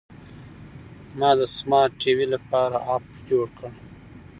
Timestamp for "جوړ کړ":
3.29-3.69